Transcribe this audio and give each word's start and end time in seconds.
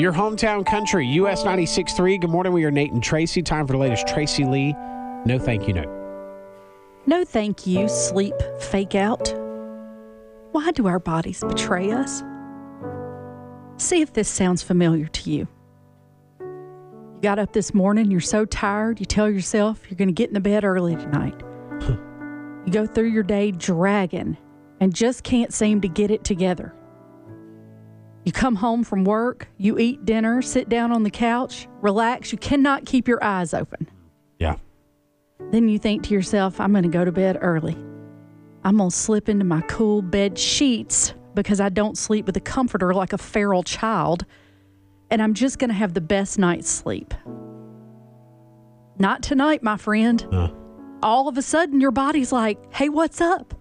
Your 0.00 0.14
hometown 0.14 0.64
country, 0.64 1.06
US 1.06 1.44
96.3. 1.44 2.22
Good 2.22 2.30
morning. 2.30 2.54
We 2.54 2.64
are 2.64 2.70
Nate 2.70 2.90
and 2.90 3.02
Tracy. 3.02 3.42
Time 3.42 3.66
for 3.66 3.74
the 3.74 3.78
latest 3.78 4.08
Tracy 4.08 4.46
Lee. 4.46 4.72
No 5.26 5.38
thank 5.38 5.68
you 5.68 5.74
note. 5.74 5.90
No 7.04 7.22
thank 7.22 7.66
you, 7.66 7.86
sleep 7.86 8.32
fake 8.58 8.94
out. 8.94 9.28
Why 10.52 10.70
do 10.70 10.86
our 10.86 11.00
bodies 11.00 11.44
betray 11.46 11.90
us? 11.90 12.22
See 13.76 14.00
if 14.00 14.14
this 14.14 14.26
sounds 14.26 14.62
familiar 14.62 15.06
to 15.06 15.30
you. 15.30 15.46
You 16.40 17.18
got 17.20 17.38
up 17.38 17.52
this 17.52 17.74
morning, 17.74 18.10
you're 18.10 18.20
so 18.20 18.46
tired, 18.46 19.00
you 19.00 19.04
tell 19.04 19.28
yourself 19.28 19.82
you're 19.90 19.98
going 19.98 20.08
to 20.08 20.14
get 20.14 20.28
in 20.28 20.34
the 20.34 20.40
bed 20.40 20.64
early 20.64 20.96
tonight. 20.96 21.38
you 22.64 22.72
go 22.72 22.86
through 22.86 23.10
your 23.10 23.22
day 23.22 23.50
dragging 23.50 24.38
and 24.80 24.94
just 24.94 25.24
can't 25.24 25.52
seem 25.52 25.82
to 25.82 25.88
get 25.88 26.10
it 26.10 26.24
together. 26.24 26.74
You 28.24 28.32
come 28.32 28.56
home 28.56 28.84
from 28.84 29.04
work, 29.04 29.48
you 29.56 29.78
eat 29.78 30.04
dinner, 30.04 30.42
sit 30.42 30.68
down 30.68 30.92
on 30.92 31.02
the 31.02 31.10
couch, 31.10 31.66
relax, 31.80 32.32
you 32.32 32.38
cannot 32.38 32.84
keep 32.84 33.08
your 33.08 33.22
eyes 33.24 33.54
open. 33.54 33.88
Yeah. 34.38 34.56
Then 35.52 35.68
you 35.68 35.78
think 35.78 36.02
to 36.04 36.14
yourself, 36.14 36.60
I'm 36.60 36.72
going 36.72 36.82
to 36.82 36.90
go 36.90 37.04
to 37.04 37.12
bed 37.12 37.38
early. 37.40 37.76
I'm 38.62 38.76
going 38.76 38.90
to 38.90 38.96
slip 38.96 39.28
into 39.30 39.44
my 39.46 39.62
cool 39.62 40.02
bed 40.02 40.38
sheets 40.38 41.14
because 41.34 41.60
I 41.60 41.70
don't 41.70 41.96
sleep 41.96 42.26
with 42.26 42.36
a 42.36 42.40
comforter 42.40 42.92
like 42.92 43.14
a 43.14 43.18
feral 43.18 43.62
child. 43.62 44.26
And 45.10 45.22
I'm 45.22 45.32
just 45.32 45.58
going 45.58 45.70
to 45.70 45.74
have 45.74 45.94
the 45.94 46.00
best 46.02 46.38
night's 46.38 46.68
sleep. 46.68 47.14
Not 48.98 49.22
tonight, 49.22 49.62
my 49.62 49.78
friend. 49.78 50.26
Uh, 50.30 50.50
All 51.02 51.26
of 51.26 51.38
a 51.38 51.42
sudden, 51.42 51.80
your 51.80 51.90
body's 51.90 52.32
like, 52.32 52.58
hey, 52.74 52.90
what's 52.90 53.20
up? 53.22 53.54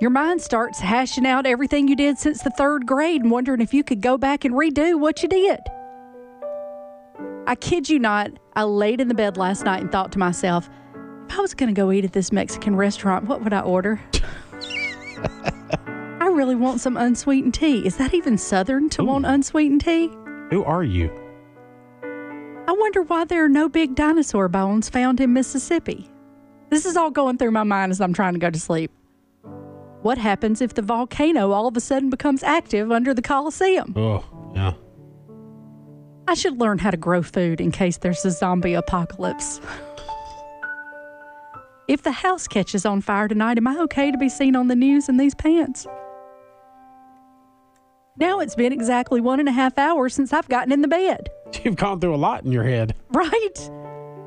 Your 0.00 0.10
mind 0.10 0.40
starts 0.40 0.80
hashing 0.80 1.26
out 1.26 1.44
everything 1.44 1.86
you 1.86 1.94
did 1.94 2.18
since 2.18 2.42
the 2.42 2.48
third 2.48 2.86
grade 2.86 3.20
and 3.20 3.30
wondering 3.30 3.60
if 3.60 3.74
you 3.74 3.84
could 3.84 4.00
go 4.00 4.16
back 4.16 4.46
and 4.46 4.54
redo 4.54 4.98
what 4.98 5.22
you 5.22 5.28
did. 5.28 5.60
I 7.46 7.54
kid 7.54 7.90
you 7.90 7.98
not, 7.98 8.30
I 8.56 8.62
laid 8.62 9.02
in 9.02 9.08
the 9.08 9.14
bed 9.14 9.36
last 9.36 9.62
night 9.64 9.82
and 9.82 9.92
thought 9.92 10.10
to 10.12 10.18
myself, 10.18 10.70
if 11.28 11.38
I 11.38 11.40
was 11.42 11.52
going 11.52 11.72
to 11.72 11.78
go 11.78 11.92
eat 11.92 12.06
at 12.06 12.14
this 12.14 12.32
Mexican 12.32 12.76
restaurant, 12.76 13.26
what 13.26 13.44
would 13.44 13.52
I 13.52 13.60
order? 13.60 14.00
I 16.20 16.28
really 16.32 16.54
want 16.54 16.80
some 16.80 16.96
unsweetened 16.96 17.52
tea. 17.52 17.86
Is 17.86 17.98
that 17.98 18.14
even 18.14 18.38
Southern 18.38 18.88
to 18.90 19.04
want 19.04 19.26
unsweetened 19.26 19.82
tea? 19.82 20.08
who 20.48 20.64
are 20.64 20.82
you? 20.82 21.10
I 22.02 22.72
wonder 22.72 23.02
why 23.02 23.24
there 23.26 23.44
are 23.44 23.48
no 23.50 23.68
big 23.68 23.94
dinosaur 23.94 24.48
bones 24.48 24.88
found 24.88 25.20
in 25.20 25.34
Mississippi. 25.34 26.10
This 26.70 26.86
is 26.86 26.96
all 26.96 27.10
going 27.10 27.36
through 27.36 27.50
my 27.50 27.64
mind 27.64 27.92
as 27.92 28.00
I'm 28.00 28.14
trying 28.14 28.32
to 28.32 28.40
go 28.40 28.50
to 28.50 28.58
sleep. 28.58 28.90
What 30.02 30.16
happens 30.16 30.62
if 30.62 30.74
the 30.74 30.82
volcano 30.82 31.50
all 31.50 31.66
of 31.66 31.76
a 31.76 31.80
sudden 31.80 32.08
becomes 32.08 32.42
active 32.42 32.90
under 32.90 33.12
the 33.12 33.20
Coliseum? 33.22 33.92
Oh, 33.96 34.24
yeah. 34.54 34.72
I 36.26 36.34
should 36.34 36.58
learn 36.58 36.78
how 36.78 36.90
to 36.90 36.96
grow 36.96 37.22
food 37.22 37.60
in 37.60 37.70
case 37.70 37.98
there's 37.98 38.24
a 38.24 38.30
zombie 38.30 38.74
apocalypse. 38.74 39.60
If 41.86 42.02
the 42.02 42.12
house 42.12 42.46
catches 42.46 42.86
on 42.86 43.00
fire 43.00 43.28
tonight, 43.28 43.58
am 43.58 43.66
I 43.66 43.76
okay 43.80 44.10
to 44.10 44.16
be 44.16 44.28
seen 44.28 44.54
on 44.54 44.68
the 44.68 44.76
news 44.76 45.08
in 45.08 45.16
these 45.16 45.34
pants? 45.34 45.86
Now 48.16 48.38
it's 48.38 48.54
been 48.54 48.72
exactly 48.72 49.20
one 49.20 49.40
and 49.40 49.48
a 49.48 49.52
half 49.52 49.76
hours 49.76 50.14
since 50.14 50.32
I've 50.32 50.48
gotten 50.48 50.72
in 50.72 50.82
the 50.82 50.88
bed. 50.88 51.28
You've 51.64 51.76
gone 51.76 52.00
through 52.00 52.14
a 52.14 52.16
lot 52.16 52.44
in 52.44 52.52
your 52.52 52.64
head. 52.64 52.94
Right? 53.10 53.70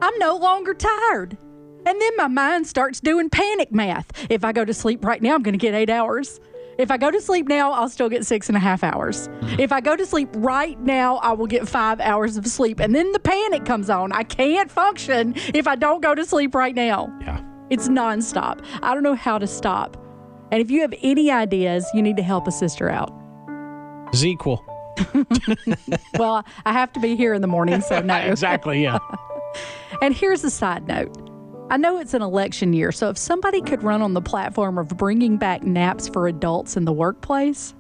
I'm 0.02 0.18
no 0.20 0.36
longer 0.36 0.74
tired. 0.74 1.38
And 1.86 2.02
then 2.02 2.12
my 2.18 2.28
mind 2.28 2.68
starts 2.68 3.00
doing 3.00 3.30
panic 3.30 3.72
math. 3.72 4.08
If 4.30 4.44
I 4.46 4.52
go 4.52 4.64
to 4.66 4.74
sleep 4.74 5.04
right 5.04 5.22
now, 5.22 5.36
I'm 5.36 5.44
going 5.44 5.54
to 5.54 5.60
get 5.60 5.74
eight 5.74 5.90
hours. 5.90 6.40
If 6.78 6.90
I 6.90 6.98
go 6.98 7.12
to 7.12 7.22
sleep 7.22 7.48
now, 7.48 7.72
I'll 7.72 7.90
still 7.90 8.10
get 8.10 8.26
six 8.26 8.48
and 8.48 8.58
a 8.58 8.60
half 8.60 8.84
hours. 8.84 9.30
If 9.60 9.72
I 9.72 9.80
go 9.80 9.96
to 9.96 10.06
sleep 10.06 10.30
right 10.34 10.80
now, 10.80 11.18
I 11.18 11.34
will 11.34 11.46
get 11.46 11.68
five 11.68 12.00
hours 12.00 12.36
of 12.36 12.48
sleep. 12.48 12.80
And 12.80 12.96
then 12.96 13.12
the 13.12 13.20
panic 13.20 13.66
comes 13.66 13.90
on. 13.90 14.12
I 14.12 14.24
can't 14.24 14.72
function 14.72 15.36
if 15.54 15.68
I 15.68 15.76
don't 15.76 16.02
go 16.02 16.16
to 16.16 16.26
sleep 16.26 16.56
right 16.56 16.74
now. 16.74 17.16
Yeah. 17.22 17.44
It's 17.70 17.90
nonstop. 17.90 18.66
I 18.82 18.94
don't 18.94 19.04
know 19.04 19.16
how 19.16 19.38
to 19.38 19.46
stop. 19.46 19.98
And 20.52 20.62
if 20.62 20.72
you 20.72 20.82
have 20.82 20.94
any 21.02 21.30
ideas, 21.32 21.86
you 21.94 22.02
need 22.02 22.18
to 22.18 22.24
help 22.24 22.48
a 22.48 22.52
sister 22.52 22.90
out. 22.90 23.12
Is 24.14 24.26
equal. 24.26 24.64
Well, 26.20 26.46
I 26.66 26.74
have 26.74 26.94
to 26.94 27.00
be 27.00 27.16
here 27.16 27.34
in 27.34 27.42
the 27.42 27.48
morning, 27.48 27.82
so 27.82 28.00
no. 28.02 28.16
Exactly, 28.18 28.84
yeah. 28.84 29.00
And 30.02 30.14
here's 30.14 30.44
a 30.44 30.50
side 30.50 30.88
note. 30.88 31.16
I 31.74 31.78
know 31.78 31.98
it's 31.98 32.14
an 32.14 32.22
election 32.22 32.72
year, 32.74 32.92
so 32.92 33.10
if 33.10 33.18
somebody 33.18 33.60
could 33.60 33.82
run 33.82 34.04
on 34.04 34.14
the 34.14 34.22
platform 34.22 34.78
of 34.78 34.90
bringing 34.90 35.38
back 35.38 35.64
naps 35.64 36.08
for 36.08 36.28
adults 36.28 36.78
in 36.78 36.86
the 36.86 36.94
workplace, 36.94 37.74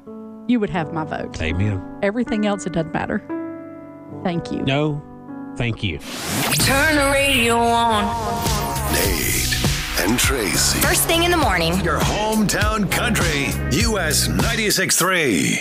you 0.48 0.60
would 0.60 0.72
have 0.72 0.92
my 0.92 1.04
vote. 1.04 1.40
Amen. 1.40 1.80
Everything 2.02 2.48
else, 2.48 2.66
it 2.66 2.74
doesn't 2.74 2.92
matter. 2.92 3.20
Thank 4.24 4.52
you. 4.52 4.64
No, 4.64 5.00
thank 5.58 5.84
you. 5.84 6.00
Turn 6.00 6.96
the 6.96 7.12
radio 7.14 7.56
on. 7.56 8.06
Nate 8.94 9.56
and 10.00 10.18
Tracy. 10.18 10.80
First 10.80 11.06
thing 11.06 11.22
in 11.22 11.30
the 11.30 11.38
morning. 11.38 11.80
Your 11.82 12.00
hometown 12.00 12.92
country. 12.92 13.50
US 13.84 14.28
96.3. 14.28 15.60